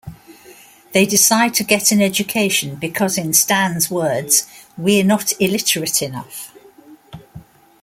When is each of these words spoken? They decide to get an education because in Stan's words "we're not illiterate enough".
They 0.93 1.05
decide 1.05 1.53
to 1.53 1.63
get 1.63 1.91
an 1.91 2.01
education 2.01 2.73
because 2.77 3.19
in 3.19 3.33
Stan's 3.33 3.91
words 3.91 4.47
"we're 4.75 5.03
not 5.03 5.31
illiterate 5.39 6.01
enough". 6.01 6.51